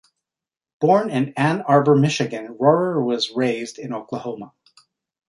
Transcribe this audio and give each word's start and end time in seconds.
Born 0.79 1.11
in 1.11 1.31
Ann 1.37 1.61
Arbor, 1.61 1.93
Michigan, 1.95 2.57
Rohrer 2.59 3.05
was 3.05 3.29
raised 3.29 3.77
in 3.77 3.93
Oklahoma. 3.93 4.51